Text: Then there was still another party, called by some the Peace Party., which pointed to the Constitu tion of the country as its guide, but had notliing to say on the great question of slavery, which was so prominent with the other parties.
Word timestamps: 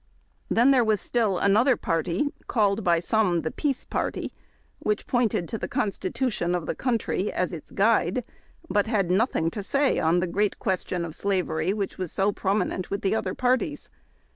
Then 0.49 0.71
there 0.71 0.83
was 0.83 0.99
still 0.99 1.37
another 1.37 1.77
party, 1.77 2.33
called 2.47 2.83
by 2.83 2.99
some 2.99 3.41
the 3.43 3.51
Peace 3.51 3.85
Party., 3.85 4.33
which 4.79 5.05
pointed 5.05 5.47
to 5.49 5.59
the 5.59 5.67
Constitu 5.67 6.31
tion 6.31 6.55
of 6.55 6.65
the 6.65 6.73
country 6.73 7.31
as 7.31 7.53
its 7.53 7.69
guide, 7.69 8.25
but 8.67 8.87
had 8.87 9.09
notliing 9.09 9.51
to 9.51 9.61
say 9.61 9.99
on 9.99 10.19
the 10.19 10.25
great 10.25 10.57
question 10.57 11.05
of 11.05 11.13
slavery, 11.13 11.71
which 11.71 11.99
was 11.99 12.11
so 12.11 12.31
prominent 12.31 12.89
with 12.89 13.01
the 13.03 13.13
other 13.13 13.35
parties. 13.35 13.91